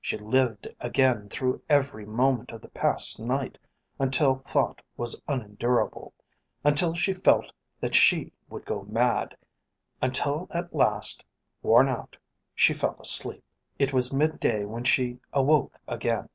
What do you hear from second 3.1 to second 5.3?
night until thought was